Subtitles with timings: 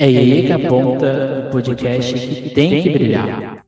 [0.00, 3.66] É aí que aponta o podcast que tem que brilhar.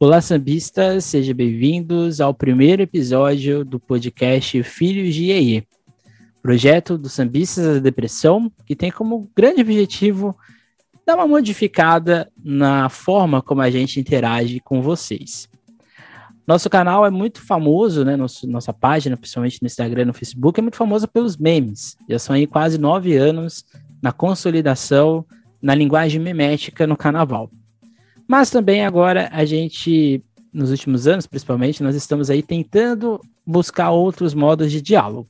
[0.00, 5.68] Olá, sambistas, sejam bem-vindos ao primeiro episódio do podcast Filhos de EE,
[6.40, 10.34] projeto dos sambistas da depressão, que tem como grande objetivo
[11.06, 15.50] dar uma modificada na forma como a gente interage com vocês.
[16.46, 18.16] Nosso canal é muito famoso, né?
[18.16, 21.94] Nosso, nossa página, principalmente no Instagram e no Facebook, é muito famosa pelos memes.
[22.08, 23.66] Já são aí quase nove anos
[24.02, 25.26] na consolidação
[25.62, 27.48] na linguagem memética no carnaval.
[28.26, 34.34] Mas também agora a gente, nos últimos anos principalmente, nós estamos aí tentando buscar outros
[34.34, 35.28] modos de diálogo.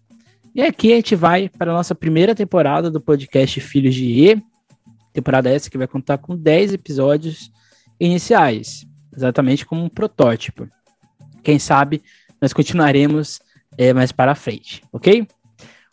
[0.54, 4.42] E aqui a gente vai para a nossa primeira temporada do podcast Filhos de E,
[5.12, 7.50] temporada essa que vai contar com 10 episódios
[7.98, 10.68] iniciais, exatamente como um protótipo.
[11.42, 12.02] Quem sabe
[12.40, 13.40] nós continuaremos
[13.78, 15.26] é, mais para frente, ok?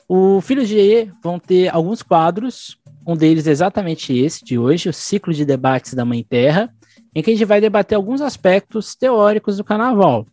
[0.08, 4.90] O Filhos de E vão ter alguns quadros um deles é exatamente esse de hoje,
[4.90, 6.74] o ciclo de debates da Mãe Terra,
[7.14, 10.28] em que a gente vai debater alguns aspectos teóricos do carnaval.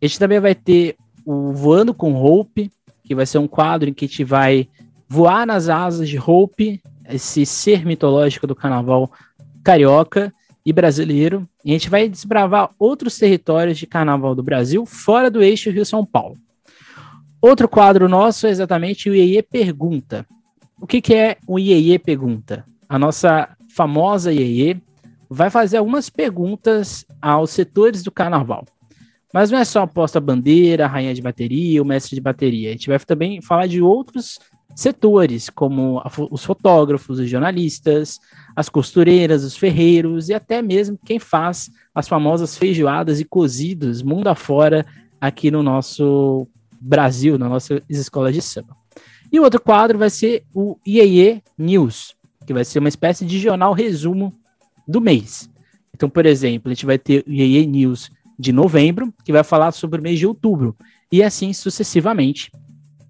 [0.00, 2.70] A gente também vai ter o Voando com Hope,
[3.04, 4.68] que vai ser um quadro em que a gente vai
[5.08, 9.10] voar nas asas de Hope, esse ser mitológico do carnaval
[9.64, 10.32] carioca
[10.64, 11.48] e brasileiro.
[11.64, 16.06] E a gente vai desbravar outros territórios de carnaval do Brasil fora do eixo Rio-São
[16.06, 16.36] Paulo.
[17.42, 20.26] Outro quadro nosso é exatamente o IE Pergunta,
[20.80, 22.64] o que, que é o IEE Pergunta?
[22.88, 24.82] A nossa famosa IEE
[25.28, 28.64] vai fazer algumas perguntas aos setores do carnaval.
[29.32, 32.70] Mas não é só a posta-bandeira, rainha de bateria, o mestre de bateria.
[32.70, 34.40] A gente vai também falar de outros
[34.74, 38.18] setores, como os fotógrafos, os jornalistas,
[38.56, 44.28] as costureiras, os ferreiros e até mesmo quem faz as famosas feijoadas e cozidos mundo
[44.28, 44.86] afora
[45.20, 46.48] aqui no nosso
[46.80, 48.79] Brasil, na nossa escola de samba.
[49.32, 52.14] E o outro quadro vai ser o IEE News,
[52.46, 54.32] que vai ser uma espécie de jornal resumo
[54.86, 55.48] do mês.
[55.94, 59.72] Então, por exemplo, a gente vai ter o IEE News de novembro, que vai falar
[59.72, 60.74] sobre o mês de outubro,
[61.12, 62.50] e assim sucessivamente.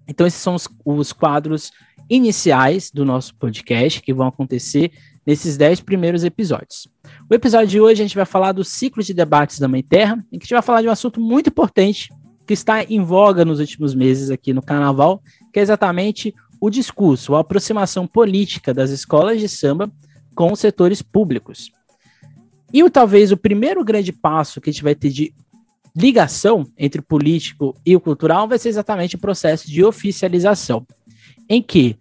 [0.07, 1.71] Então, esses são os, os quadros
[2.09, 4.91] iniciais do nosso podcast que vão acontecer
[5.25, 6.87] nesses dez primeiros episódios.
[7.29, 10.17] O episódio de hoje a gente vai falar do ciclo de debates da Mãe Terra,
[10.31, 12.09] em que a gente vai falar de um assunto muito importante
[12.45, 17.35] que está em voga nos últimos meses aqui no Carnaval, que é exatamente o discurso,
[17.35, 19.91] a aproximação política das escolas de samba
[20.35, 21.71] com os setores públicos.
[22.73, 25.33] E o, talvez o primeiro grande passo que a gente vai ter de
[25.95, 30.85] ligação entre o político e o cultural vai ser exatamente o processo de oficialização,
[31.49, 31.97] em que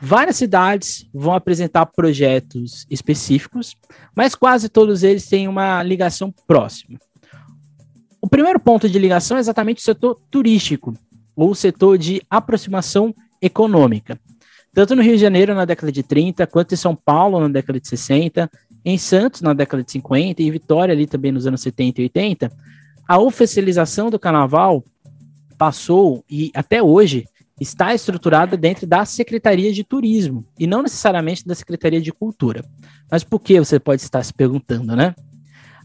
[0.00, 3.76] várias cidades vão apresentar projetos específicos,
[4.16, 6.98] mas quase todos eles têm uma ligação próxima.
[8.20, 10.94] O primeiro ponto de ligação é exatamente o setor turístico,
[11.34, 14.18] ou setor de aproximação econômica.
[14.72, 17.80] Tanto no Rio de Janeiro na década de 30, quanto em São Paulo na década
[17.80, 18.50] de 60,
[18.84, 22.52] em Santos na década de 50 e Vitória ali também nos anos 70 e 80,
[23.08, 24.84] a oficialização do carnaval
[25.58, 27.26] passou e até hoje
[27.60, 32.64] está estruturada dentro da Secretaria de Turismo e não necessariamente da Secretaria de Cultura.
[33.10, 35.14] Mas por que você pode estar se perguntando, né?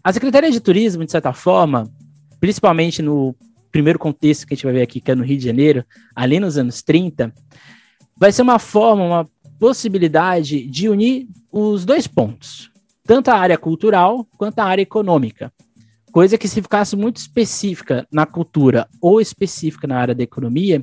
[0.01, 1.91] A Secretaria de Turismo, de certa forma,
[2.39, 3.35] principalmente no
[3.75, 5.83] primeiro contexto que a gente vai ver aqui, que é no Rio de Janeiro,
[6.15, 7.33] ali nos anos 30,
[8.15, 12.71] vai ser uma forma, uma possibilidade de unir os dois pontos,
[13.03, 15.51] tanto a área cultural quanto a área econômica.
[16.09, 20.81] Coisa que, se ficasse muito específica na cultura ou específica na área da economia,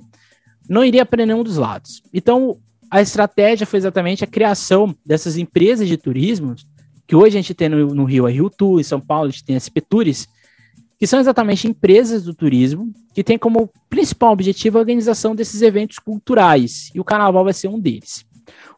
[0.69, 2.02] não iria para nenhum dos lados.
[2.12, 2.58] Então,
[2.91, 6.54] a estratégia foi exatamente a criação dessas empresas de turismo,
[7.06, 9.31] que hoje a gente tem no, no Rio a Rio Tour, em São Paulo a
[9.31, 10.28] gente tem a SP Tours,
[11.02, 15.98] que são exatamente empresas do turismo que têm como principal objetivo a organização desses eventos
[15.98, 18.24] culturais, e o carnaval vai ser um deles.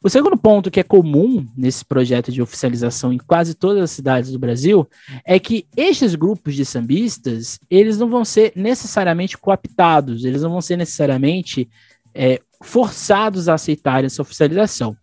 [0.03, 4.33] O segundo ponto que é comum nesse projeto de oficialização em quase todas as cidades
[4.33, 4.89] do Brasil
[5.23, 10.63] é que estes grupos de sambistas, eles não vão ser necessariamente cooptados, eles não vão
[10.63, 11.69] ser necessariamente
[12.15, 14.97] é, forçados a aceitarem essa oficialização.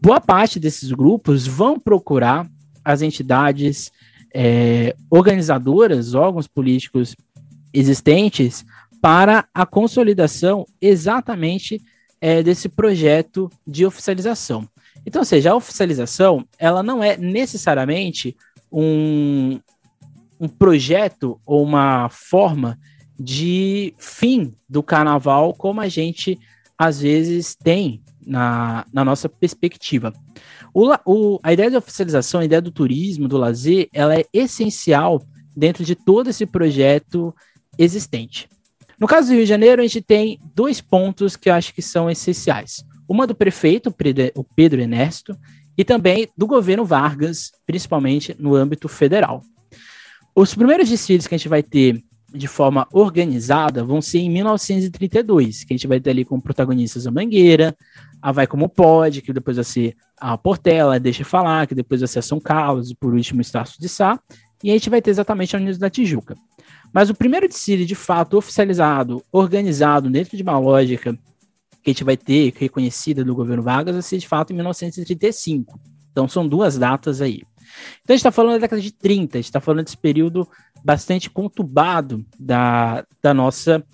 [0.00, 2.48] Boa parte desses grupos vão procurar
[2.84, 3.90] as entidades
[4.34, 7.16] é, organizadoras, órgãos políticos
[7.72, 8.64] existentes
[9.00, 11.82] para a consolidação exatamente
[12.20, 14.68] é, desse projeto de oficialização.
[15.04, 18.36] Então, ou seja, a oficialização ela não é necessariamente
[18.70, 19.58] um,
[20.38, 22.78] um projeto ou uma forma
[23.18, 26.38] de fim do carnaval como a gente
[26.76, 30.12] às vezes tem na, na nossa perspectiva.
[30.72, 35.22] O, o, a ideia de oficialização, a ideia do turismo, do lazer, ela é essencial
[35.56, 37.34] dentro de todo esse projeto
[37.78, 38.48] existente.
[38.98, 41.82] No caso do Rio de Janeiro, a gente tem dois pontos que eu acho que
[41.82, 42.84] são essenciais.
[43.08, 43.94] Uma do prefeito,
[44.34, 45.36] o Pedro Ernesto,
[45.76, 49.42] e também do governo Vargas, principalmente no âmbito federal.
[50.34, 52.02] Os primeiros desfiles que a gente vai ter
[52.34, 57.06] de forma organizada vão ser em 1932, que a gente vai ter ali como protagonistas
[57.06, 57.76] a Mangueira,
[58.20, 62.08] a Vai Como Pode, que depois vai ser a Portela, Deixa Falar, que depois vai
[62.08, 64.18] ser a São Carlos, e por último Estácio de Sá,
[64.62, 66.36] e a gente vai ter exatamente a Unidos da Tijuca.
[66.92, 71.18] Mas o primeiro desfile, de fato, oficializado, organizado dentro de uma lógica
[71.82, 75.80] que a gente vai ter, reconhecida do governo Vargas, vai ser de fato em 1935.
[76.12, 77.42] Então são duas datas aí.
[78.02, 80.46] Então a gente está falando da década de 30, a gente está falando desse período
[80.84, 83.84] bastante conturbado da, da nossa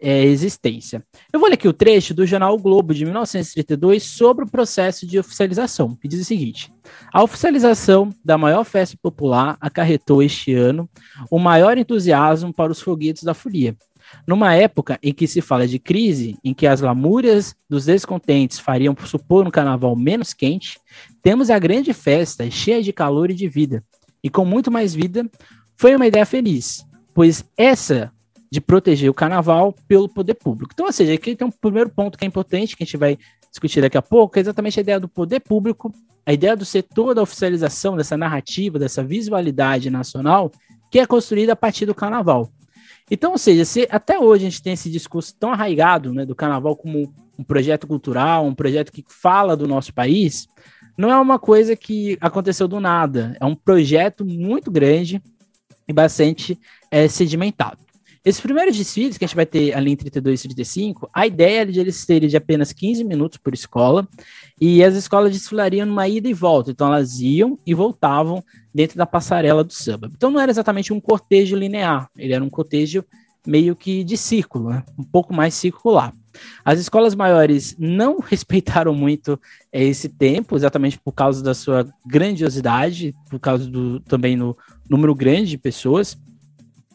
[0.00, 1.04] é, existência.
[1.32, 5.06] Eu vou ler aqui o trecho do jornal o Globo de 1932 sobre o processo
[5.06, 6.72] de oficialização, que diz o seguinte:
[7.12, 10.88] A oficialização da maior festa popular acarretou este ano
[11.30, 13.76] o maior entusiasmo para os foguetes da folia.
[14.26, 18.96] Numa época em que se fala de crise, em que as lamúrias dos descontentes fariam
[19.04, 20.78] supor um carnaval menos quente,
[21.20, 23.84] temos a grande festa cheia de calor e de vida.
[24.22, 25.28] E com muito mais vida,
[25.78, 26.84] foi uma ideia feliz,
[27.14, 28.12] pois essa
[28.50, 30.72] de proteger o carnaval pelo poder público.
[30.74, 33.16] Então, ou seja, aqui tem um primeiro ponto que é importante, que a gente vai
[33.48, 35.92] discutir daqui a pouco, que é exatamente a ideia do poder público,
[36.26, 40.50] a ideia do setor da oficialização dessa narrativa, dessa visualidade nacional,
[40.90, 42.50] que é construída a partir do carnaval.
[43.10, 46.34] Então, ou seja, se até hoje a gente tem esse discurso tão arraigado né, do
[46.34, 50.48] carnaval como um projeto cultural, um projeto que fala do nosso país,
[50.96, 53.36] não é uma coisa que aconteceu do nada.
[53.40, 55.22] É um projeto muito grande
[55.88, 56.58] e bastante
[56.90, 57.78] é, sedimentado.
[58.24, 61.62] Esses primeiros desfiles que a gente vai ter ali em 32 e 35, a ideia
[61.62, 64.06] é de eles terem de apenas 15 minutos por escola,
[64.60, 68.44] e as escolas desfilariam numa ida e volta, então elas iam e voltavam
[68.74, 70.10] dentro da passarela do samba.
[70.14, 73.04] Então não era exatamente um cortejo linear, ele era um cortejo
[73.46, 74.82] meio que de círculo, né?
[74.98, 76.12] um pouco mais circular.
[76.64, 79.40] As escolas maiores não respeitaram muito
[79.72, 84.56] é, esse tempo, exatamente por causa da sua grandiosidade, por causa do também no
[84.88, 86.16] número grande de pessoas.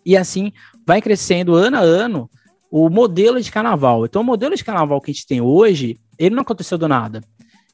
[0.06, 0.52] E assim
[0.86, 2.30] vai crescendo ano a ano
[2.76, 4.04] o modelo de carnaval.
[4.04, 7.22] Então, o modelo de carnaval que a gente tem hoje, ele não aconteceu do nada.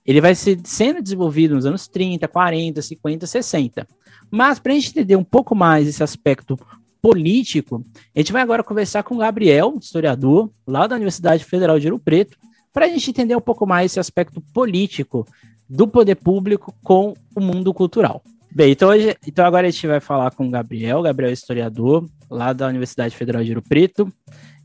[0.06, 3.88] Ele vai ser sendo desenvolvido nos anos 30, 40, 50, 60.
[4.30, 6.60] Mas para a gente entender um pouco mais esse aspecto
[7.02, 7.84] político,
[8.16, 12.00] a gente vai agora conversar com o Gabriel, historiador, lá da Universidade Federal de Ouro
[12.00, 12.38] Preto,
[12.74, 15.26] para a gente entender um pouco mais esse aspecto político
[15.70, 18.22] do poder público com o mundo cultural.
[18.52, 22.10] Bem, então, hoje, então agora a gente vai falar com o Gabriel, Gabriel é historiador,
[22.30, 24.12] lá da Universidade Federal de Ouro Preto.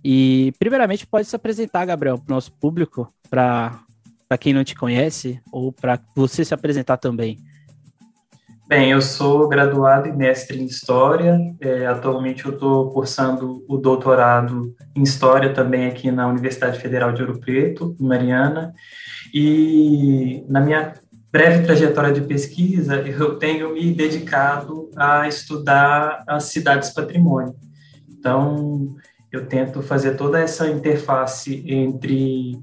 [0.02, 3.78] E, primeiramente, pode se apresentar, Gabriel, para o nosso público, para
[4.40, 7.38] quem não te conhece, ou para você se apresentar também.
[8.66, 11.38] Bem, eu sou graduado e mestre em História.
[11.61, 17.20] É, atualmente eu estou cursando o doutorado em História também aqui na Universidade Federal de
[17.20, 18.72] Ouro Preto, em Mariana.
[19.34, 20.94] E na minha
[21.31, 27.55] breve trajetória de pesquisa, eu tenho me dedicado a estudar as cidades patrimônio.
[28.08, 28.96] Então,
[29.31, 32.56] eu tento fazer toda essa interface entre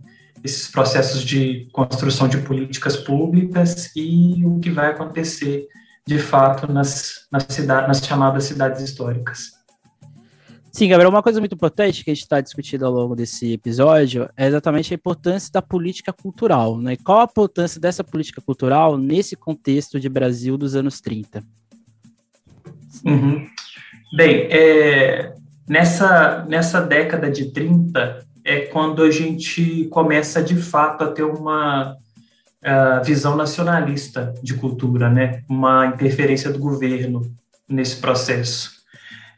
[0.44, 5.68] esses processos de construção de políticas públicas e o que vai acontecer
[6.08, 9.62] de fato nas, nas, cidades, nas chamadas cidades históricas.
[10.72, 14.30] Sim, Gabriel, uma coisa muito importante que a gente está discutindo ao longo desse episódio
[14.38, 16.96] é exatamente a importância da política cultural, né?
[16.96, 21.44] Qual a importância dessa política cultural nesse contexto de Brasil dos anos 30?
[23.06, 23.46] Uhum.
[24.16, 25.34] Bem, é,
[25.68, 31.98] nessa, nessa década de 30 é quando a gente começa de fato a ter uma
[33.04, 35.44] visão nacionalista de cultura, né?
[35.50, 37.22] Uma interferência do governo
[37.68, 38.82] nesse processo.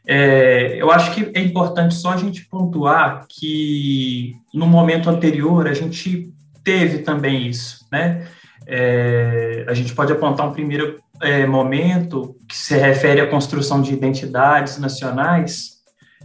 [0.06, 5.72] É, eu acho que é importante só a gente pontuar que no momento anterior a
[5.72, 6.30] gente
[6.62, 8.26] teve também isso, né?
[8.66, 13.92] É, a gente pode apontar um primeiro é, momento que se refere à construção de
[13.92, 15.74] identidades nacionais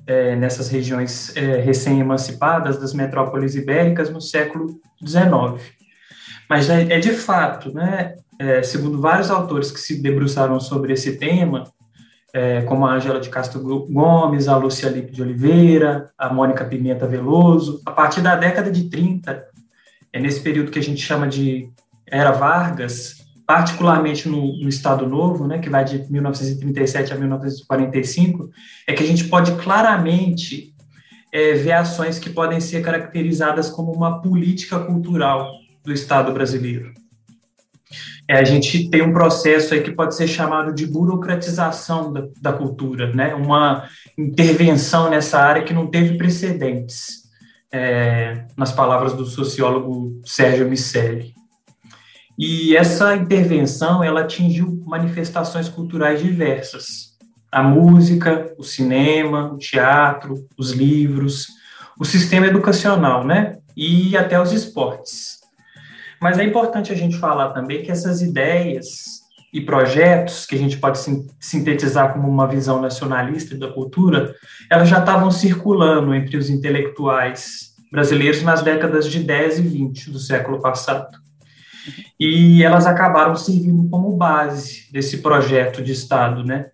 [0.07, 5.61] é, nessas regiões é, recém-emancipadas das metrópoles ibéricas no século XIX.
[6.49, 11.17] Mas é, é de fato, né, é, segundo vários autores que se debruçaram sobre esse
[11.17, 11.65] tema,
[12.33, 17.05] é, como a Angela de Castro Gomes, a Lúcia Lipe de Oliveira, a Mônica Pimenta
[17.05, 19.43] Veloso, a partir da década de 30,
[20.11, 21.69] é nesse período que a gente chama de
[22.07, 28.49] Era Vargas, particularmente no, no, Estado Novo, né, que vai de 1937 a 1945,
[28.87, 30.73] é que a gente pode claramente
[31.31, 35.51] é, ver ações que podem ser caracterizadas como uma política cultural
[35.83, 36.93] do Estado brasileiro.
[38.27, 42.53] É, a gente tem um processo aí que pode ser chamado de burocratização da, da
[42.53, 43.33] cultura, né?
[43.33, 47.23] uma intervenção nessa área que não teve precedentes,
[47.71, 51.33] é, nas palavras do sociólogo Sérgio Micelli.
[52.37, 57.17] E essa intervenção, ela atingiu manifestações culturais diversas.
[57.51, 61.47] A música, o cinema, o teatro, os livros,
[61.99, 63.57] o sistema educacional, né?
[63.75, 65.38] E até os esportes.
[66.21, 69.19] Mas é importante a gente falar também que essas ideias
[69.51, 70.99] e projetos, que a gente pode
[71.39, 74.35] sintetizar como uma visão nacionalista da cultura,
[74.69, 80.19] elas já estavam circulando entre os intelectuais brasileiros nas décadas de 10 e 20 do
[80.19, 81.17] século passado.
[82.19, 86.67] E elas acabaram servindo como base desse projeto de Estado, né?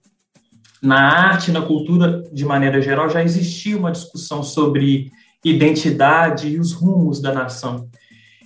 [0.82, 5.10] Na arte, na cultura, de maneira geral, já existia uma discussão sobre
[5.44, 7.88] identidade e os rumos da nação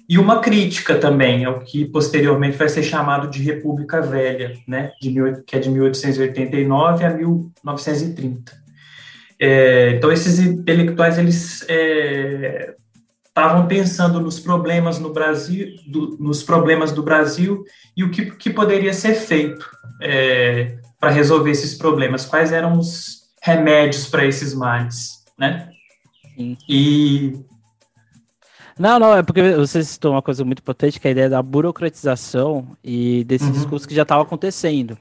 [0.09, 5.11] e uma crítica também ao que posteriormente vai ser chamado de República Velha, né, de
[5.11, 8.51] mil, que é de 1889 a 1930.
[9.39, 11.61] É, então esses intelectuais eles
[13.27, 17.63] estavam é, pensando nos problemas no Brasil, do, nos problemas do Brasil
[17.95, 19.69] e o que, que poderia ser feito
[20.01, 25.69] é, para resolver esses problemas, quais eram os remédios para esses males, né?
[26.35, 26.57] Sim.
[26.67, 27.48] E
[28.79, 31.41] não, não, é porque você citou uma coisa muito potente, que é a ideia da
[31.41, 33.51] burocratização e desse uhum.
[33.51, 34.97] discurso que já estava acontecendo.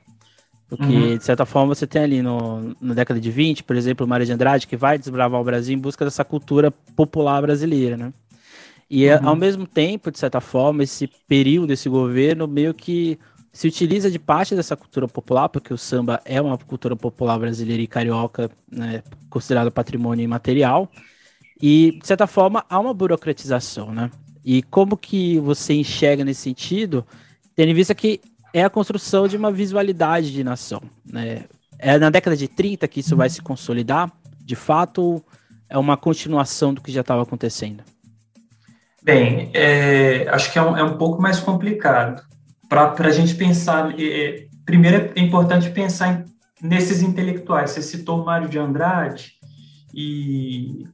[0.69, 1.17] Porque, uhum.
[1.17, 4.33] de certa forma, você tem ali no, na década de 20, por exemplo, Maria de
[4.33, 8.13] Andrade, que vai desbravar o Brasil em busca dessa cultura popular brasileira, né?
[8.91, 9.29] E, uhum.
[9.29, 13.19] ao mesmo tempo, de certa forma, esse período, esse governo, meio que
[13.53, 17.83] se utiliza de parte dessa cultura popular, porque o samba é uma cultura popular brasileira
[17.83, 20.91] e carioca, né, considerado patrimônio imaterial,
[21.61, 24.11] e, de certa forma, há uma burocratização, né?
[24.45, 27.05] E como que você enxerga nesse sentido,
[27.55, 28.21] tendo em vista que
[28.55, 31.45] é a construção de uma visualidade de nação, né?
[31.79, 34.11] É na década de 30 que isso vai se consolidar,
[34.41, 35.23] de fato,
[35.69, 37.85] é uma continuação do que já estava acontecendo?
[39.03, 42.23] Bem, é, acho que é um, é um pouco mais complicado.
[42.69, 46.25] Para a gente pensar, é, primeiro é importante pensar
[46.61, 47.71] em, nesses intelectuais.
[47.71, 49.39] Você citou Mário de Andrade,
[49.95, 50.87] e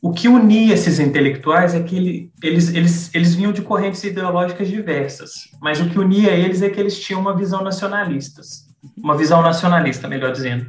[0.00, 4.68] o que unia esses intelectuais é que ele, eles, eles, eles vinham de correntes ideológicas
[4.68, 8.40] diversas, mas o que unia eles é que eles tinham uma visão nacionalista,
[8.96, 10.66] uma visão nacionalista, melhor dizendo.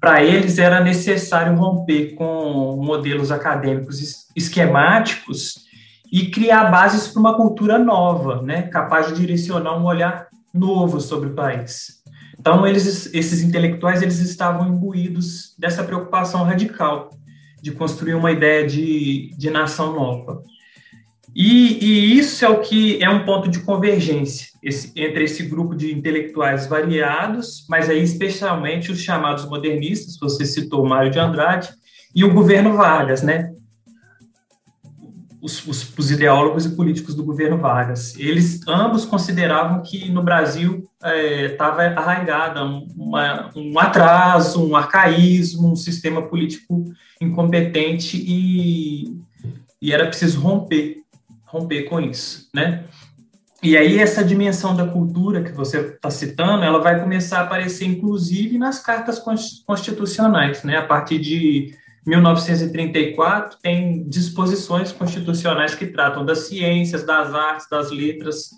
[0.00, 5.66] Para eles era necessário romper com modelos acadêmicos esquemáticos
[6.10, 11.28] e criar bases para uma cultura nova, né, capaz de direcionar um olhar novo sobre
[11.28, 12.00] o país.
[12.38, 17.10] Então, eles, esses intelectuais eles estavam imbuídos dessa preocupação radical
[17.62, 20.42] de construir uma ideia de, de nação nova.
[21.34, 25.74] E, e, isso é o que é um ponto de convergência esse, entre esse grupo
[25.74, 31.70] de intelectuais variados, mas aí especialmente os chamados modernistas, você citou Mário de Andrade,
[32.14, 33.52] e o governo Vargas, né?
[35.42, 38.14] Os, os, os ideólogos e políticos do governo Vargas.
[38.18, 45.76] Eles ambos consideravam que no Brasil estava é, arraigada uma, um atraso, um arcaísmo, um
[45.76, 46.84] sistema político
[47.20, 49.16] incompetente e,
[49.80, 50.98] e era preciso romper,
[51.46, 52.84] romper com isso, né?
[53.62, 57.86] E aí essa dimensão da cultura que você está citando, ela vai começar a aparecer
[57.86, 59.22] inclusive nas cartas
[59.66, 60.78] constitucionais, né?
[60.78, 61.74] A partir de
[62.06, 68.50] 1934 tem disposições constitucionais que tratam das ciências, das artes, das letras,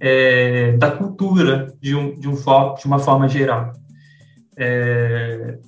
[0.00, 3.72] é, da cultura de, um, de, um, de uma forma geral.
[4.56, 5.58] É,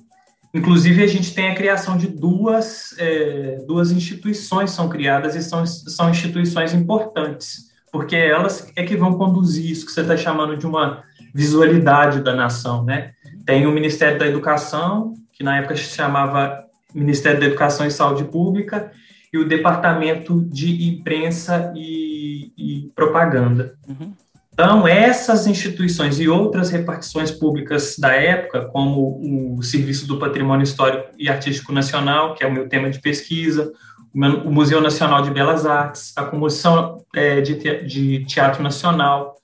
[0.57, 5.63] Inclusive, a gente tem a criação de duas, é, duas instituições são criadas e são,
[5.65, 10.65] são instituições importantes, porque elas é que vão conduzir isso que você está chamando de
[10.65, 11.03] uma
[11.33, 13.11] visualidade da nação, né?
[13.45, 18.23] Tem o Ministério da Educação, que na época se chamava Ministério da Educação e Saúde
[18.25, 18.91] Pública,
[19.31, 23.75] e o Departamento de Imprensa e, e Propaganda.
[23.87, 24.13] Uhum.
[24.53, 31.09] Então, essas instituições e outras repartições públicas da época, como o Serviço do Patrimônio Histórico
[31.15, 33.71] e Artístico Nacional, que é o meu tema de pesquisa,
[34.15, 39.35] o Museu Nacional de Belas Artes, a Comissão é, de Teatro Nacional,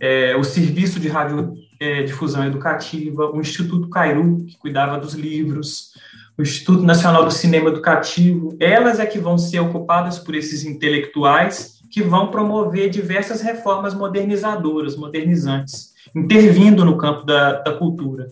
[0.00, 5.92] é, o Serviço de Radiodifusão é, Educativa, o Instituto Cairu, que cuidava dos livros,
[6.36, 11.80] o Instituto Nacional do Cinema Educativo, elas é que vão ser ocupadas por esses intelectuais
[11.90, 18.28] que vão promover diversas reformas modernizadoras, modernizantes, intervindo no campo da, da cultura.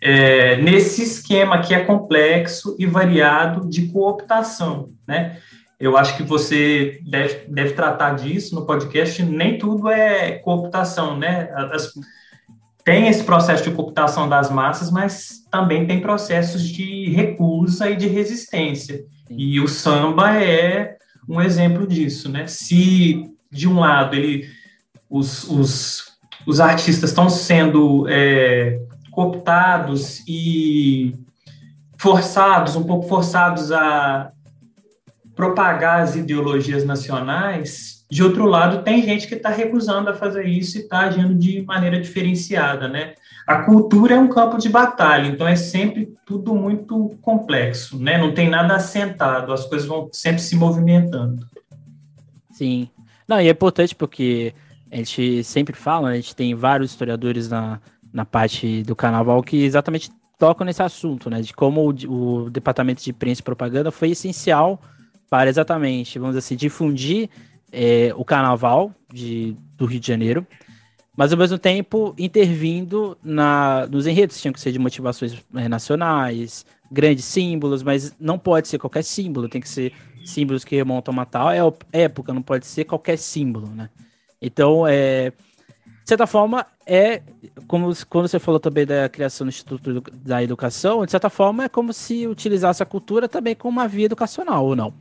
[0.00, 5.38] É, nesse esquema que é complexo e variado de cooptação, né?
[5.78, 9.22] Eu acho que você deve, deve tratar disso no podcast.
[9.22, 11.50] Nem tudo é cooptação, né?
[11.72, 11.92] As,
[12.88, 18.08] tem esse processo de cooptação das massas, mas também tem processos de recusa e de
[18.08, 19.04] resistência.
[19.28, 20.96] E o samba é
[21.28, 22.46] um exemplo disso, né?
[22.46, 24.48] Se de um lado ele
[25.06, 28.80] os, os, os artistas estão sendo é,
[29.10, 31.14] cooptados e
[31.98, 34.32] forçados, um pouco forçados a
[35.36, 40.78] propagar as ideologias nacionais, de outro lado, tem gente que está recusando a fazer isso
[40.78, 43.14] e está agindo de maneira diferenciada, né?
[43.46, 48.16] A cultura é um campo de batalha, então é sempre tudo muito complexo, né?
[48.16, 51.46] Não tem nada assentado, as coisas vão sempre se movimentando.
[52.50, 52.88] Sim.
[53.26, 54.54] Não, e é importante porque
[54.90, 57.78] a gente sempre fala, a gente tem vários historiadores na,
[58.10, 61.42] na parte do carnaval que exatamente tocam nesse assunto, né?
[61.42, 64.80] De como o, o departamento de imprensa e propaganda foi essencial
[65.28, 67.28] para exatamente, vamos dizer assim, difundir
[67.72, 70.46] é, o carnaval de, do Rio de Janeiro,
[71.16, 76.64] mas ao mesmo tempo intervindo na, nos enredos, tinham que ser de motivações é, nacionais,
[76.90, 79.92] grandes símbolos, mas não pode ser qualquer símbolo, tem que ser
[80.24, 81.48] símbolos que remontam a uma tal
[81.92, 83.90] época, não pode ser qualquer símbolo, né?
[84.40, 87.20] Então, é, de certa forma, é
[87.66, 91.68] como quando você falou também da criação do Instituto da Educação, de certa forma é
[91.68, 94.94] como se utilizasse a cultura também como uma via educacional, ou não?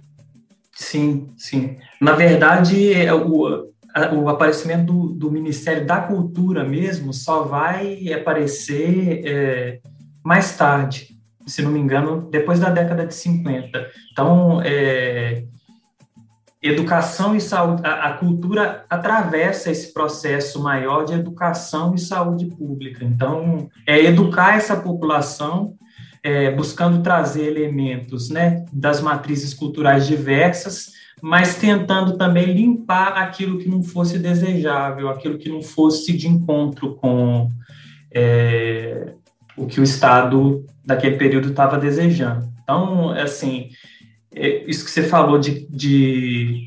[0.78, 1.78] Sim, sim.
[2.00, 3.68] Na verdade, é o,
[4.14, 9.80] o aparecimento do, do, Ministério da Cultura mesmo só vai aparecer é,
[10.24, 11.18] mais tarde,
[11.48, 13.90] se não me engano, depois da década de 50.
[14.12, 15.46] Então, é,
[16.62, 23.04] educação e saúde, a, a, cultura atravessa esse processo maior de educação e saúde pública.
[23.04, 25.76] Então, é educar essa população
[26.24, 33.70] é, buscando trazer elementos né, das matrizes culturais diversas, mas tentando também limpar aquilo que
[33.70, 37.50] não fosse desejável, aquilo que não fosse de encontro com
[38.12, 39.14] é,
[39.56, 42.48] o que o Estado daquele período estava desejando.
[42.62, 43.70] Então, assim,
[44.34, 46.66] é, isso que você falou de, de,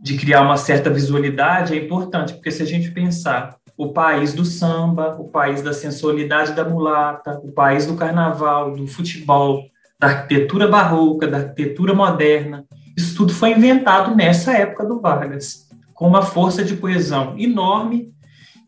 [0.00, 4.44] de criar uma certa visualidade é importante, porque se a gente pensar o país do
[4.44, 9.64] samba, o país da sensualidade da mulata, o país do carnaval, do futebol,
[9.98, 12.64] da arquitetura barroca, da arquitetura moderna.
[12.96, 18.12] Isso tudo foi inventado nessa época do Vargas, com uma força de coesão enorme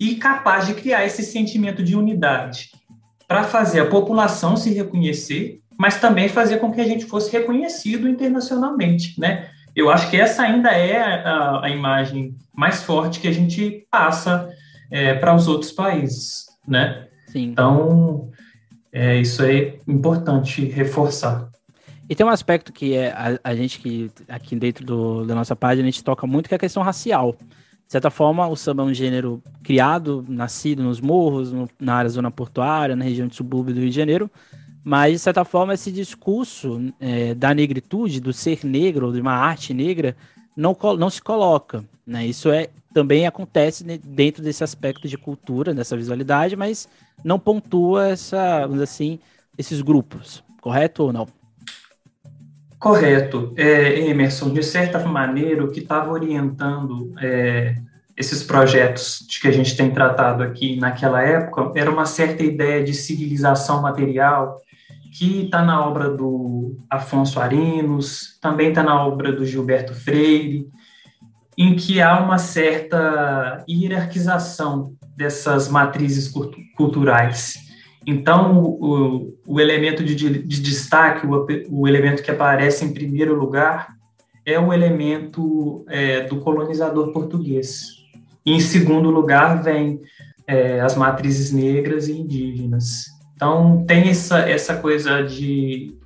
[0.00, 2.70] e capaz de criar esse sentimento de unidade,
[3.28, 8.08] para fazer a população se reconhecer, mas também fazer com que a gente fosse reconhecido
[8.08, 9.48] internacionalmente, né?
[9.76, 14.50] Eu acho que essa ainda é a, a imagem mais forte que a gente passa
[14.90, 17.08] é, para os outros países, né?
[17.26, 17.44] Sim.
[17.44, 18.30] Então,
[18.92, 21.48] é, isso é importante reforçar.
[22.08, 25.56] E tem um aspecto que é a, a gente que aqui dentro do, da nossa
[25.56, 27.34] página a gente toca muito que é a questão racial.
[27.86, 32.10] De certa forma, o samba é um gênero criado, nascido nos morros, no, na área
[32.10, 34.30] zona portuária, na região de subúrbio do Rio de Janeiro,
[34.82, 39.72] mas de certa forma esse discurso é, da negritude, do ser negro, de uma arte
[39.72, 40.16] negra,
[40.56, 41.84] não, não se coloca.
[42.06, 42.26] Né?
[42.26, 46.88] Isso é também acontece dentro desse aspecto de cultura, dessa visualidade, mas
[47.24, 49.18] não pontua essa, assim,
[49.58, 51.26] esses grupos, correto ou não?
[52.78, 53.52] Correto.
[53.56, 57.74] É, Emerson, de certa maneira, o que estava orientando é,
[58.16, 62.84] esses projetos de que a gente tem tratado aqui naquela época era uma certa ideia
[62.84, 64.60] de civilização material
[65.14, 70.66] que está na obra do Afonso Arinos, também está na obra do Gilberto Freire,
[71.56, 76.28] em que há uma certa hierarquização dessas matrizes
[76.76, 77.54] culturais.
[78.04, 83.94] Então, o, o elemento de, de destaque, o, o, elemento que aparece em primeiro lugar,
[84.44, 87.84] é o elemento é, do colonizador português.
[88.44, 90.00] E, em segundo lugar, vem
[90.44, 93.13] é, as matrizes negras e indígenas.
[93.34, 95.98] Então, tem essa, essa coisa de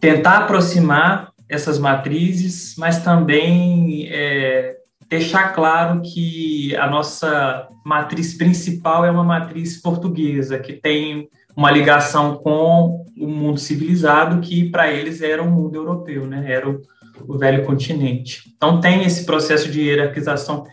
[0.00, 4.76] tentar aproximar essas matrizes, mas também é,
[5.08, 12.36] deixar claro que a nossa matriz principal é uma matriz portuguesa, que tem uma ligação
[12.36, 16.44] com o mundo civilizado, que para eles era o mundo europeu, né?
[16.50, 16.80] era o,
[17.28, 18.52] o velho continente.
[18.56, 20.64] Então, tem esse processo de hierarquização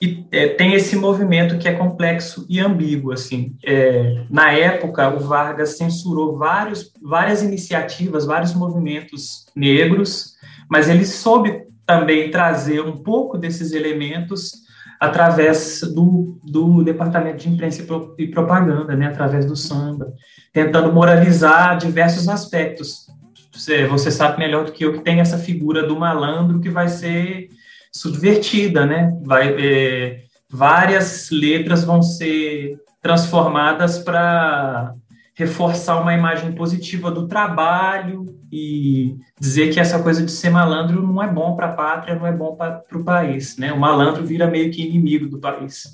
[0.00, 3.56] e é, tem esse movimento que é complexo e ambíguo assim.
[3.64, 10.34] É, na época o Vargas censurou vários, várias iniciativas vários movimentos negros
[10.68, 14.66] mas ele soube também trazer um pouco desses elementos
[15.00, 17.86] através do, do departamento de imprensa
[18.18, 20.12] e propaganda né através do samba
[20.56, 23.08] tentando moralizar diversos aspectos.
[23.52, 26.88] Você, você sabe melhor do que eu que tem essa figura do malandro que vai
[26.88, 27.48] ser
[27.96, 29.16] subvertida, né?
[29.24, 34.94] Vai, é, várias letras vão ser transformadas para
[35.34, 41.22] reforçar uma imagem positiva do trabalho e dizer que essa coisa de ser malandro não
[41.22, 43.72] é bom para a pátria, não é bom para o país, né?
[43.72, 45.84] O malandro vira meio que inimigo do país.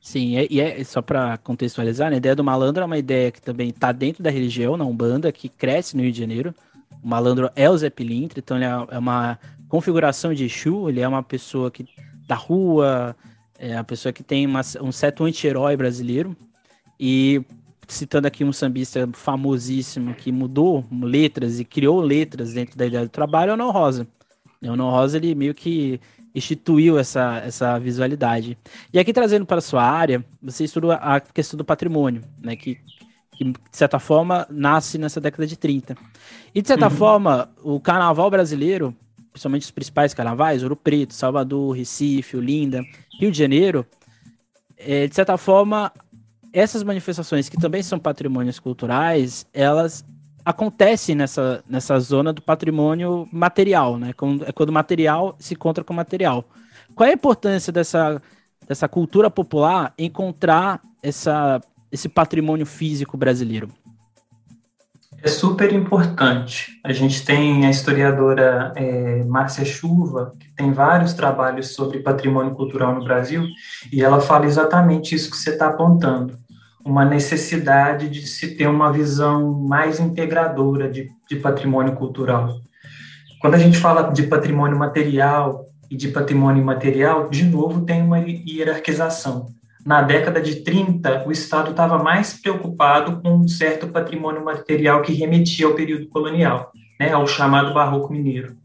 [0.00, 3.30] Sim, e é, é, só para contextualizar, né, a ideia do malandro é uma ideia
[3.30, 6.52] que também está dentro da religião, na Umbanda, que cresce no Rio de Janeiro.
[7.00, 9.38] O malandro é o Zé Pilintra, então ele é, é uma
[9.72, 11.86] configuração de Exu, ele é uma pessoa que
[12.28, 13.16] da rua,
[13.58, 16.36] é a pessoa que tem uma, um certo anti-herói brasileiro.
[17.00, 17.42] E
[17.88, 23.08] citando aqui um sambista famosíssimo que mudou letras e criou letras dentro da ideia do
[23.08, 24.06] trabalho, é o Não Rosa.
[24.62, 25.98] O Não Rosa, ele meio que
[26.34, 28.58] instituiu essa, essa visualidade.
[28.92, 32.78] E aqui trazendo para a sua área, você estuda a questão do patrimônio, né, que,
[33.32, 35.96] que de certa forma nasce nessa década de 30.
[36.54, 36.94] E de certa uhum.
[36.94, 38.94] forma, o carnaval brasileiro,
[39.32, 42.82] principalmente os principais carnavais, Ouro Preto, Salvador, Recife, Olinda,
[43.18, 43.86] Rio de Janeiro,
[44.76, 45.92] é, de certa forma,
[46.52, 50.04] essas manifestações que também são patrimônios culturais, elas
[50.44, 54.12] acontecem nessa, nessa zona do patrimônio material, né?
[54.12, 56.44] Quando, é quando material se encontra com material.
[56.94, 58.20] Qual é a importância dessa,
[58.66, 63.68] dessa cultura popular encontrar essa, esse patrimônio físico brasileiro?
[65.24, 66.80] É super importante.
[66.84, 72.92] A gente tem a historiadora é, Márcia Chuva, que tem vários trabalhos sobre patrimônio cultural
[72.92, 73.46] no Brasil,
[73.92, 76.42] e ela fala exatamente isso que você está apontando
[76.84, 82.56] uma necessidade de se ter uma visão mais integradora de, de patrimônio cultural.
[83.40, 88.18] Quando a gente fala de patrimônio material e de patrimônio imaterial, de novo tem uma
[88.18, 89.46] hierarquização.
[89.84, 95.12] Na década de 30, o Estado estava mais preocupado com um certo patrimônio material que
[95.12, 98.56] remetia ao período colonial, né, ao chamado Barroco Mineiro.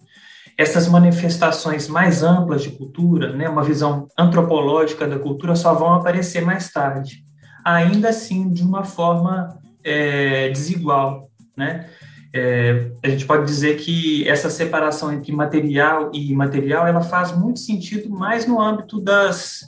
[0.57, 6.41] Essas manifestações mais amplas de cultura, né, uma visão antropológica da cultura, só vão aparecer
[6.41, 7.27] mais tarde
[7.67, 11.89] ainda assim de uma forma é, desigual, né?
[12.33, 17.59] É, a gente pode dizer que essa separação entre material e imaterial ela faz muito
[17.59, 19.61] sentido mais no âmbito das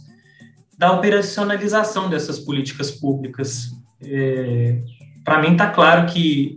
[0.80, 3.72] da operacionalização dessas políticas públicas.
[4.02, 4.82] É,
[5.26, 6.56] Para mim está claro que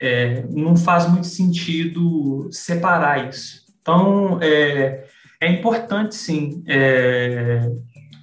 [0.00, 3.62] é, não faz muito sentido separar isso.
[3.80, 5.04] Então é,
[5.40, 7.70] é importante sim é,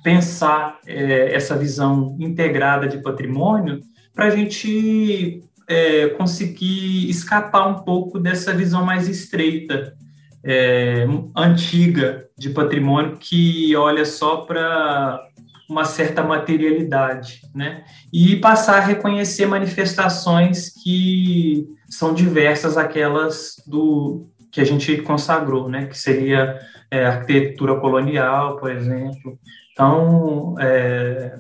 [0.04, 3.80] pensar é, essa visão integrada de patrimônio
[4.14, 9.96] para a gente é, conseguir escapar um pouco dessa visão mais estreita,
[10.44, 15.29] é, antiga de patrimônio, que olha só para
[15.70, 17.84] uma certa materialidade, né?
[18.12, 25.86] E passar a reconhecer manifestações que são diversas aquelas do que a gente consagrou, né?
[25.86, 29.38] Que seria é, arquitetura colonial, por exemplo,
[29.80, 31.40] então, é,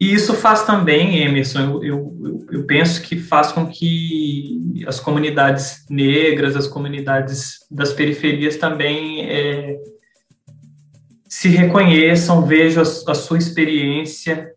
[0.00, 5.84] e isso faz também, Emerson, eu, eu, eu, penso que faz com que as comunidades
[5.90, 9.76] negras, as comunidades das periferias também é,
[11.32, 14.52] se reconheçam, vejam a, sua experiência,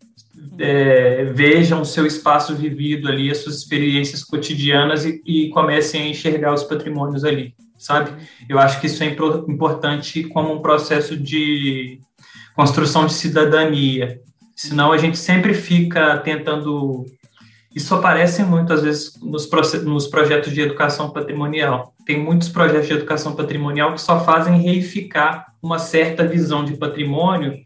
[0.59, 6.07] é, vejam o seu espaço vivido ali, as suas experiências cotidianas e, e comecem a
[6.09, 8.11] enxergar os patrimônios ali, sabe?
[8.49, 12.01] Eu acho que isso é importante como um processo de
[12.53, 14.19] construção de cidadania.
[14.53, 17.05] Senão a gente sempre fica tentando.
[17.73, 19.49] Isso aparece muito, às vezes, nos,
[19.85, 21.94] nos projetos de educação patrimonial.
[22.05, 27.59] Tem muitos projetos de educação patrimonial que só fazem reificar uma certa visão de patrimônio,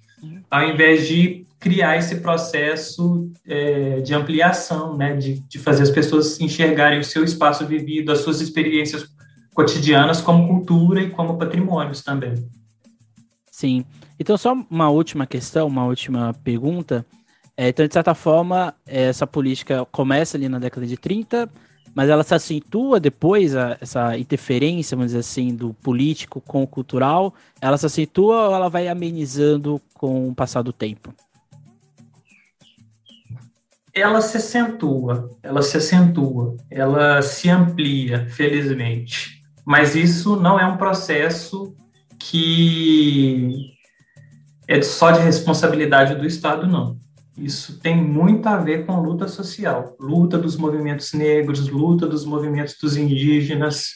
[0.49, 6.39] ao invés de criar esse processo é, de ampliação, né, de, de fazer as pessoas
[6.39, 9.06] enxergarem o seu espaço vivido, as suas experiências
[9.54, 12.34] cotidianas como cultura e como patrimônios também.
[13.52, 13.84] Sim.
[14.17, 17.06] Então, só uma última questão, uma última pergunta.
[17.58, 21.49] É, então, de certa forma, essa política começa ali na década de 30,
[21.93, 26.67] mas ela se acentua depois, a, essa interferência, vamos dizer assim, do político com o
[26.67, 31.13] cultural, ela se acentua ou ela vai amenizando com o passar do tempo?
[33.93, 39.43] Ela se acentua, ela se acentua, ela se amplia, felizmente.
[39.65, 41.75] Mas isso não é um processo
[42.17, 43.73] que
[44.67, 46.97] é só de responsabilidade do Estado, não.
[47.39, 52.75] Isso tem muito a ver com luta social, luta dos movimentos negros, luta dos movimentos
[52.82, 53.93] dos indígenas.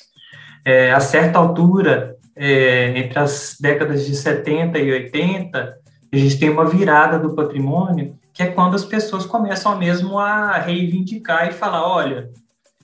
[0.65, 5.77] É, a certa altura, é, entre as décadas de 70 e 80,
[6.11, 10.57] a gente tem uma virada do patrimônio, que é quando as pessoas começam mesmo a
[10.57, 12.29] reivindicar e falar, olha,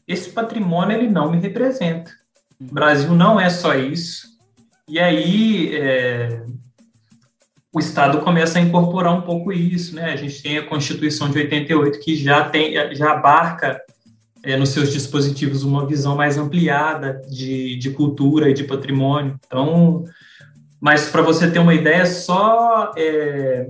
[0.08, 2.12] esse patrimônio ele não me representa.
[2.60, 4.28] O Brasil não é só isso.
[4.88, 6.44] E aí, é,
[7.72, 10.12] o Estado começa a incorporar um pouco isso, né?
[10.12, 13.80] A gente tem a Constituição de 88 que já tem, já abarca
[14.44, 19.40] é, nos seus dispositivos uma visão mais ampliada de, de cultura e de patrimônio.
[19.46, 20.04] Então,
[20.82, 23.68] mas para você ter uma ideia, só é,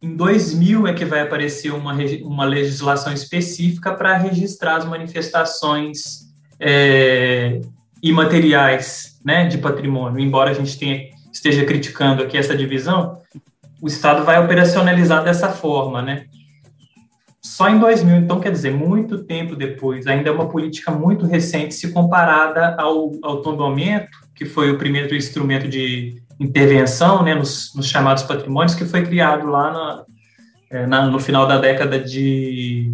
[0.00, 7.60] em 2000 é que vai aparecer uma, uma legislação específica para registrar as manifestações é,
[8.02, 11.11] imateriais né, de patrimônio, embora a gente tenha
[11.42, 13.18] esteja criticando aqui essa divisão,
[13.80, 16.26] o Estado vai operacionalizar dessa forma, né?
[17.42, 21.74] Só em 2000, então, quer dizer, muito tempo depois, ainda é uma política muito recente
[21.74, 27.88] se comparada ao, ao tombamento, que foi o primeiro instrumento de intervenção né, nos, nos
[27.88, 30.04] chamados patrimônios, que foi criado lá na,
[30.70, 32.92] é, na, no final da década de,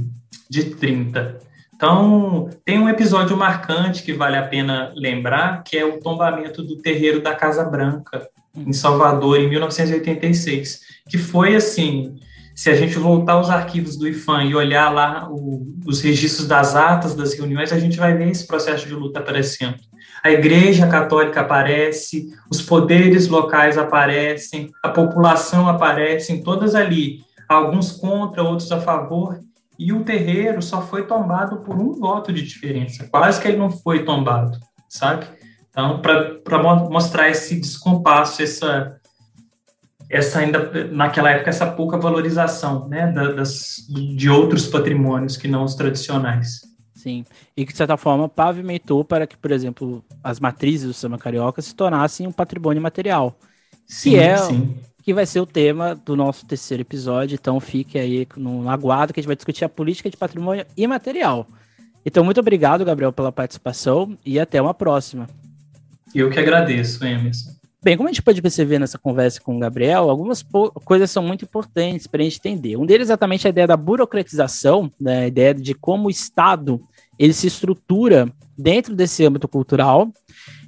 [0.49, 1.39] de 30.
[1.75, 6.79] Então, tem um episódio marcante que vale a pena lembrar, que é o tombamento do
[6.79, 8.27] terreiro da Casa Branca,
[8.67, 12.17] em Salvador, em 1986, que foi assim,
[12.55, 16.75] se a gente voltar aos arquivos do IFAM e olhar lá o, os registros das
[16.75, 19.77] atas das reuniões, a gente vai ver esse processo de luta aparecendo.
[20.25, 28.43] A Igreja Católica aparece, os poderes locais aparecem, a população aparece, todas ali, alguns contra,
[28.43, 29.39] outros a favor,
[29.79, 33.71] e o terreiro só foi tombado por um voto de diferença, quase que ele não
[33.71, 35.27] foi tombado, sabe?
[35.71, 38.99] Então, para mostrar esse descompasso, essa,
[40.11, 45.75] essa ainda naquela época essa pouca valorização, né, das, de outros patrimônios que não os
[45.75, 46.61] tradicionais.
[46.95, 47.25] Sim,
[47.57, 51.63] e que de certa forma pavimentou para que, por exemplo, as matrizes do samba carioca
[51.63, 53.39] se tornassem um patrimônio material.
[53.87, 54.75] Sim, que é sim
[55.09, 57.35] que vai ser o tema do nosso terceiro episódio.
[57.35, 61.47] Então fique aí no aguardo que a gente vai discutir a política de patrimônio imaterial.
[62.05, 65.27] Então, muito obrigado, Gabriel, pela participação e até uma próxima.
[66.15, 67.59] Eu que agradeço, Emerson.
[67.83, 70.45] Bem, como a gente pode perceber nessa conversa com o Gabriel, algumas
[70.85, 72.77] coisas são muito importantes para a gente entender.
[72.77, 76.81] Um deles é exatamente a ideia da burocratização, né, a ideia de como o Estado
[77.17, 80.13] ele se estrutura dentro desse âmbito cultural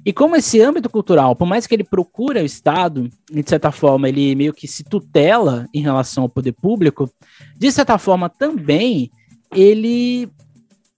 [0.05, 4.09] e como esse âmbito cultural, por mais que ele procure o Estado, de certa forma
[4.09, 7.09] ele meio que se tutela em relação ao poder público,
[7.57, 9.11] de certa forma também
[9.53, 10.29] ele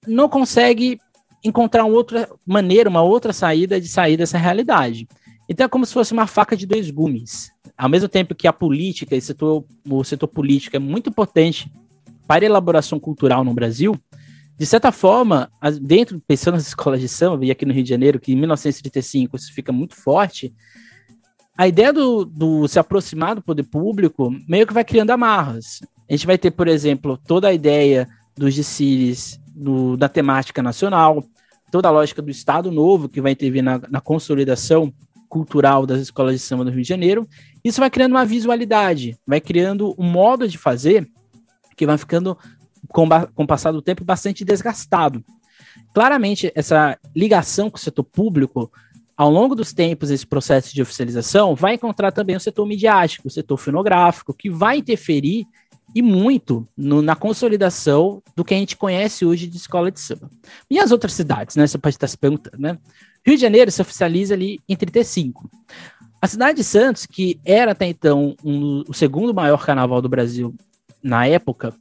[0.07, 0.99] não consegue
[1.43, 5.07] encontrar uma outra maneira, uma outra saída de sair dessa realidade.
[5.47, 7.51] Então é como se fosse uma faca de dois gumes.
[7.77, 11.71] Ao mesmo tempo que a política, setor, o setor político é muito importante
[12.27, 13.99] para a elaboração cultural no Brasil,
[14.57, 15.51] de certa forma,
[15.81, 19.35] dentro, pensando nas escolas de samba, e aqui no Rio de Janeiro, que em 1935
[19.35, 20.53] isso fica muito forte,
[21.57, 25.81] a ideia do, do se aproximar do poder público meio que vai criando amarras.
[26.09, 31.23] A gente vai ter, por exemplo, toda a ideia dos desfiles no, da temática nacional,
[31.73, 34.93] toda a lógica do Estado Novo, que vai intervir na, na consolidação
[35.27, 37.27] cultural das escolas de samba do Rio de Janeiro.
[37.63, 41.09] Isso vai criando uma visualidade, vai criando um modo de fazer
[41.75, 42.37] que vai ficando
[42.89, 45.25] com, com o passar do tempo, bastante desgastado.
[45.95, 48.71] Claramente, essa ligação com o setor público,
[49.17, 53.31] ao longo dos tempos, esse processo de oficialização, vai encontrar também o setor midiático, o
[53.31, 55.47] setor fonográfico, que vai interferir
[55.93, 60.29] e muito no, na consolidação do que a gente conhece hoje de escola de samba.
[60.69, 61.67] E as outras cidades, né?
[61.67, 62.77] Você pode estar se perguntando, né?
[63.25, 65.49] Rio de Janeiro se oficializa ali em 35.
[66.21, 70.55] A cidade de Santos, que era até então um, o segundo maior carnaval do Brasil
[71.01, 71.73] na época,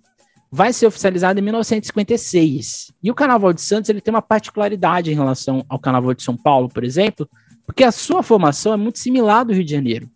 [0.51, 2.93] vai ser oficializado em 1956.
[3.03, 6.37] E o Carnaval de Santos ele tem uma particularidade em relação ao Carnaval de São
[6.37, 7.29] Paulo, por exemplo,
[7.65, 10.11] porque a sua formação é muito similar do Rio de Janeiro.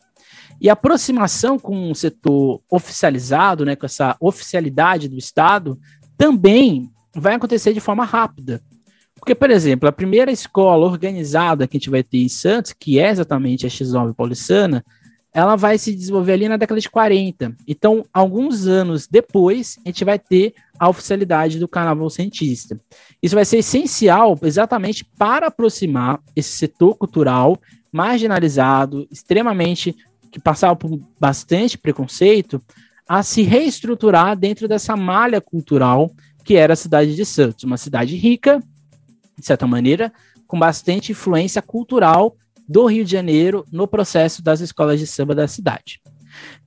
[0.61, 5.79] E a aproximação com o setor oficializado, né, com essa oficialidade do Estado,
[6.17, 8.61] também vai acontecer de forma rápida.
[9.15, 12.99] Porque, por exemplo, a primeira escola organizada que a gente vai ter em Santos, que
[12.99, 14.85] é exatamente a X9 Paulistana,
[15.37, 17.55] ela vai se desenvolver ali na década de 40.
[17.69, 22.81] Então, alguns anos depois, a gente vai ter a oficialidade do carnaval cientista.
[23.23, 27.59] Isso vai ser essencial exatamente para aproximar esse setor cultural
[27.93, 29.95] marginalizado, extremamente
[30.31, 32.63] que passava por bastante preconceito,
[33.09, 36.11] a se reestruturar dentro dessa malha cultural
[36.45, 38.63] que era a cidade de Santos, uma cidade rica,
[39.37, 40.13] de certa maneira,
[40.47, 42.37] com bastante influência cultural
[42.69, 46.01] do Rio de Janeiro no processo das escolas de samba da cidade.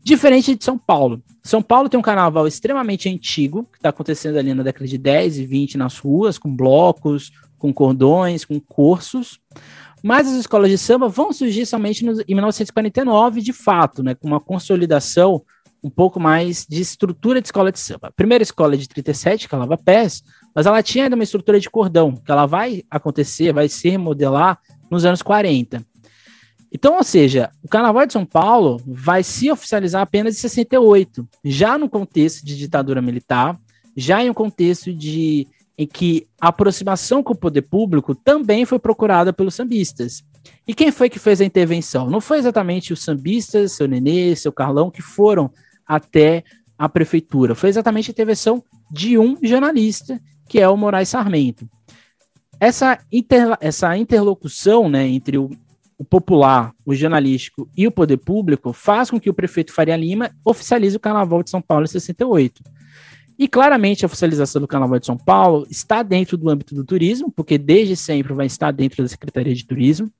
[0.03, 1.21] Diferente de São Paulo.
[1.43, 5.39] São Paulo tem um carnaval extremamente antigo, que está acontecendo ali na década de 10
[5.39, 9.39] e 20 nas ruas, com blocos, com cordões, com cursos.
[10.03, 14.39] Mas as escolas de samba vão surgir somente em 1949, de fato, né, com uma
[14.39, 15.43] consolidação
[15.83, 18.07] um pouco mais de estrutura de escola de samba.
[18.07, 21.15] A primeira escola é de 37, que é a Lava Pés, mas ela tinha ainda
[21.15, 24.59] uma estrutura de cordão, que ela vai acontecer, vai se remodelar
[24.89, 25.83] nos anos 40.
[26.71, 31.77] Então, ou seja, o Carnaval de São Paulo vai se oficializar apenas em 68, já
[31.77, 33.57] no contexto de ditadura militar,
[33.95, 35.47] já em um contexto de
[35.79, 40.25] em que a aproximação com o poder público também foi procurada pelos sambistas.
[40.67, 42.09] E quem foi que fez a intervenção?
[42.09, 45.49] Não foi exatamente os sambistas, seu Nenê, seu Carlão, que foram
[45.87, 46.43] até
[46.77, 47.55] a prefeitura.
[47.55, 48.61] Foi exatamente a intervenção
[48.91, 51.65] de um jornalista, que é o Moraes Sarmento.
[52.59, 52.99] Essa,
[53.61, 55.49] essa interlocução né, entre o,
[55.97, 60.29] o popular, o jornalístico e o poder público faz com que o prefeito Faria Lima
[60.43, 62.61] oficialize o Carnaval de São Paulo em 68.
[63.39, 67.31] E claramente a oficialização do Carnaval de São Paulo está dentro do âmbito do turismo,
[67.31, 70.11] porque desde sempre vai estar dentro da Secretaria de Turismo.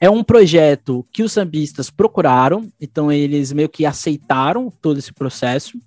[0.00, 5.78] É um projeto que os sambistas procuraram, então eles meio que aceitaram todo esse processo,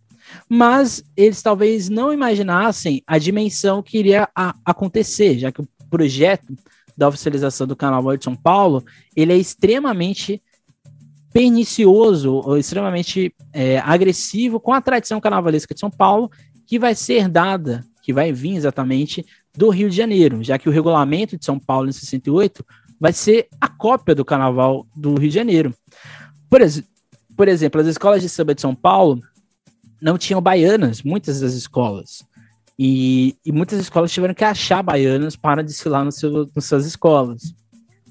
[0.47, 4.29] mas eles talvez não imaginassem a dimensão que iria
[4.63, 6.53] acontecer, já que o projeto
[6.95, 10.39] da oficialização do Carnaval de São Paulo, ele é extremamente
[11.31, 16.31] pernicioso ou extremamente é, agressivo com a tradição carnavalesca de São Paulo,
[16.65, 20.71] que vai ser dada, que vai vir exatamente do Rio de Janeiro, já que o
[20.71, 22.65] regulamento de São Paulo em 68
[22.99, 25.73] vai ser a cópia do carnaval do Rio de Janeiro.
[26.49, 26.83] Por, ex
[27.35, 29.19] por exemplo, as escolas de samba de São Paulo
[30.01, 32.23] não tinham baianas, muitas das escolas.
[32.77, 37.53] E, e muitas escolas tiveram que achar baianas para desfilar no seu, nas suas escolas.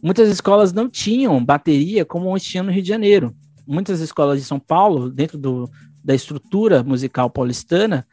[0.02, 3.34] Muitas escolas não tinham bateria como onde tinha no Rio de Janeiro.
[3.66, 5.68] Muitas escolas de São Paulo, dentro do,
[6.02, 8.06] da estrutura musical paulistana,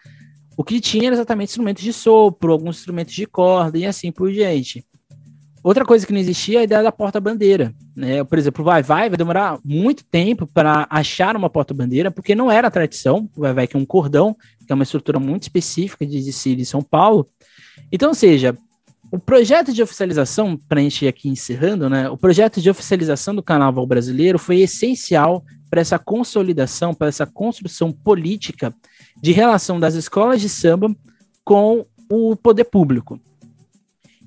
[0.57, 4.31] o que tinha era exatamente instrumentos de sopro, alguns instrumentos de corda e assim por
[4.31, 4.85] diante.
[5.65, 7.73] Outra coisa que não existia é a ideia da porta-bandeira.
[7.95, 8.23] Né?
[8.23, 12.51] Por exemplo, o Vai Vai vai demorar muito tempo para achar uma porta-bandeira, porque não
[12.51, 13.27] era a tradição.
[13.35, 16.61] O Vai Vai que é um cordão, que é uma estrutura muito específica de desfile
[16.61, 17.27] em São Paulo.
[17.91, 18.55] Então, ou seja,
[19.15, 22.10] o projeto de oficialização, para a gente ir aqui encerrando, né?
[22.10, 27.93] O projeto de oficialização do carnaval brasileiro foi essencial para essa consolidação, para essa construção
[27.93, 28.75] política
[29.21, 30.93] de relação das escolas de samba
[31.45, 33.17] com o poder público.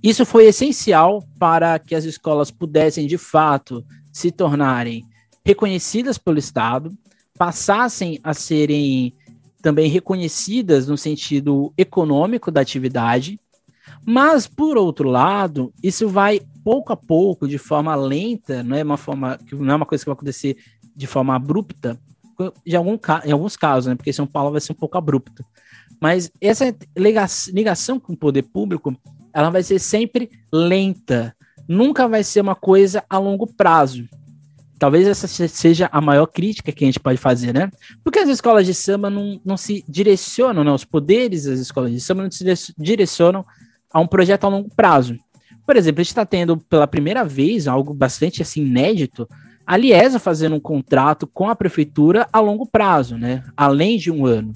[0.02, 5.04] Isso foi essencial para que as escolas pudessem, de fato, se tornarem
[5.44, 6.96] reconhecidas pelo Estado,
[7.36, 9.14] passassem a serem
[9.60, 13.38] também reconhecidas no sentido econômico da atividade,
[14.06, 18.96] mas, por outro lado, isso vai pouco a pouco, de forma lenta, não é uma
[18.96, 20.56] forma não é uma coisa que vai acontecer
[20.94, 21.98] de forma abrupta,
[22.64, 23.94] de algum, em alguns casos, né?
[23.94, 25.44] Porque São Paulo vai ser um pouco abrupto.
[26.00, 28.96] Mas essa ligação com o poder público,
[29.32, 31.34] ela vai ser sempre lenta.
[31.66, 34.08] Nunca vai ser uma coisa a longo prazo.
[34.78, 37.68] Talvez essa seja a maior crítica que a gente pode fazer, né?
[38.04, 40.70] Porque as escolas de samba não, não se direcionam, né?
[40.70, 43.44] Os poderes das escolas de samba não se direcionam
[43.92, 45.16] a um projeto a longo prazo.
[45.66, 49.28] Por exemplo, a gente está tendo pela primeira vez algo bastante assim inédito,
[49.66, 53.44] a Liesa fazendo um contrato com a prefeitura a longo prazo, né?
[53.54, 54.52] Além de um ano.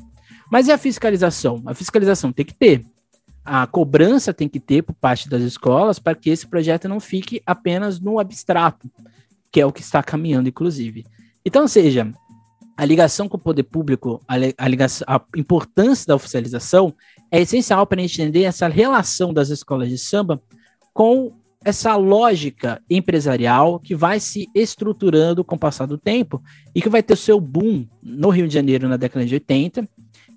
[0.50, 1.62] Mas e a fiscalização?
[1.66, 2.82] A fiscalização tem que ter.
[3.44, 7.42] A cobrança tem que ter por parte das escolas para que esse projeto não fique
[7.44, 8.90] apenas no abstrato,
[9.50, 11.04] que é o que está caminhando, inclusive.
[11.44, 12.10] Então, seja,
[12.76, 16.94] a ligação com o poder público, a, ligação, a importância da oficialização
[17.32, 20.40] é essencial para entender essa relação das escolas de samba
[20.92, 21.32] com
[21.64, 26.42] essa lógica empresarial que vai se estruturando com o passar do tempo
[26.74, 29.88] e que vai ter seu boom no Rio de Janeiro na década de 80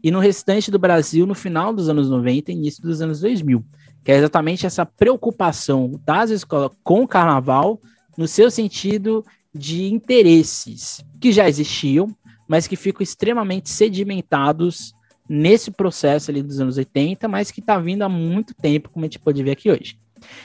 [0.02, 3.66] e no restante do Brasil no final dos anos 90 e início dos anos 2000,
[4.02, 7.82] que é exatamente essa preocupação das escolas com o carnaval
[8.18, 12.16] no seu sentido de interesses que já existiam,
[12.48, 14.94] mas que ficam extremamente sedimentados
[15.28, 19.08] nesse processo ali dos anos 80, mas que está vindo há muito tempo, como a
[19.08, 19.98] gente pode ver aqui hoje.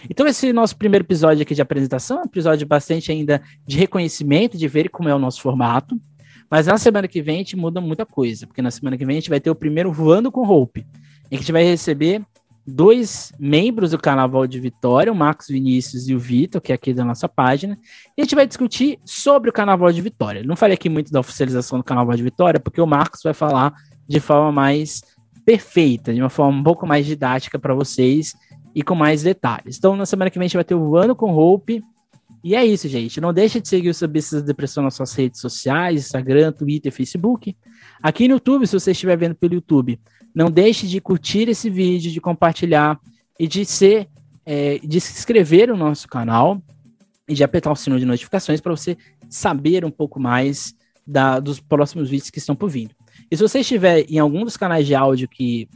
[0.09, 4.59] Então, esse nosso primeiro episódio aqui de apresentação é um episódio bastante ainda de reconhecimento,
[4.59, 6.01] de ver como é o nosso formato.
[6.51, 9.17] Mas na semana que vem a gente muda muita coisa, porque na semana que vem
[9.17, 10.85] a gente vai ter o primeiro Voando com Hope,
[11.27, 12.23] em que a gente vai receber
[12.67, 16.93] dois membros do Carnaval de Vitória, o Marcos Vinícius e o Vitor, que é aqui
[16.93, 17.79] da nossa página,
[18.17, 20.43] e a gente vai discutir sobre o Carnaval de Vitória.
[20.43, 23.73] Não falei aqui muito da oficialização do Carnaval de Vitória, porque o Marcos vai falar
[24.11, 25.03] de forma mais
[25.45, 28.35] perfeita, de uma forma um pouco mais didática para vocês
[28.75, 29.79] e com mais detalhes.
[29.79, 31.81] Então, na semana que vem a gente vai ter o Ano com Hope.
[32.43, 33.21] E é isso, gente.
[33.21, 37.57] Não deixe de seguir o Subistas da Depressão nas suas redes sociais, Instagram, Twitter, Facebook.
[38.03, 40.01] Aqui no YouTube, se você estiver vendo pelo YouTube,
[40.35, 42.99] não deixe de curtir esse vídeo, de compartilhar
[43.39, 44.09] e de ser,
[44.45, 46.61] é, de se inscrever no nosso canal
[47.29, 48.97] e de apertar o sino de notificações para você
[49.29, 50.75] saber um pouco mais
[51.07, 52.91] da, dos próximos vídeos que estão por vir.
[53.31, 55.69] E se você estiver em algum dos canais de áudio que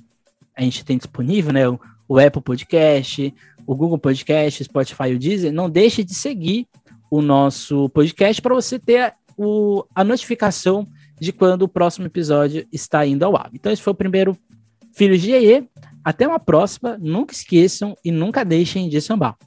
[0.56, 3.32] a gente tem disponível, né, o, Apple Podcast,
[3.66, 6.66] o Google Podcast, Spotify e o Deezer, não deixe de seguir
[7.10, 10.86] o nosso podcast para você ter o, a notificação
[11.20, 13.50] de quando o próximo episódio está indo ao ar.
[13.52, 14.36] Então, esse foi o primeiro
[14.92, 15.64] Filhos de Iê.
[16.04, 16.98] Até uma próxima.
[17.00, 19.36] Nunca esqueçam e nunca deixem de sambar.